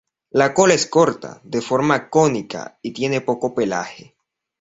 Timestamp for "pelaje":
3.53-4.15